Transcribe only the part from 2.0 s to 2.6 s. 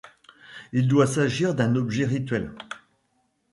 rituel.